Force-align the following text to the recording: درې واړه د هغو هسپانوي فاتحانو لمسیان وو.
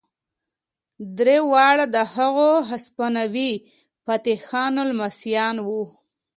درې 1.17 1.37
واړه 1.51 1.85
د 1.95 1.97
هغو 2.13 2.51
هسپانوي 2.69 3.51
فاتحانو 4.05 4.81
لمسیان 4.91 5.55
وو. 5.67 5.83